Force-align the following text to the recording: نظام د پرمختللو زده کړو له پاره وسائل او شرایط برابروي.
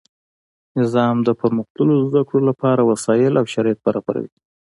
نظام 0.79 1.15
د 1.27 1.29
پرمختللو 1.41 1.95
زده 2.09 2.21
کړو 2.27 2.41
له 2.49 2.53
پاره 2.61 2.81
وسائل 2.91 3.33
او 3.39 3.45
شرایط 3.53 3.79
برابروي. 3.85 4.31